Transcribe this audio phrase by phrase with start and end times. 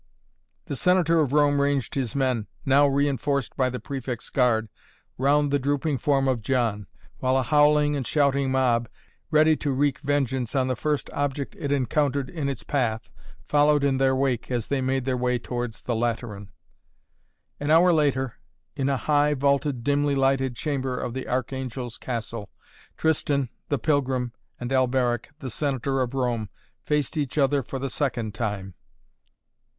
[0.65, 4.67] The Senator of Rome ranged his men, now re inforced by the Prefect's guard,
[5.19, 6.87] round the drooping form of John,
[7.19, 8.89] while a howling and shouting mob,
[9.29, 13.11] ready to wreak vengeance on the first object it encountered in its path,
[13.47, 16.49] followed in their wake as they made their way towards the Lateran.
[17.59, 18.39] An hour later,
[18.75, 22.49] in a high vaulted, dimly lighted chamber of the Archangel's Castle,
[22.97, 26.49] Tristan, the pilgrim, and Alberic, the Senator of Rome,
[26.81, 28.73] faced each other for the second time.